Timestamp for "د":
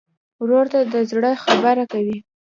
0.93-0.95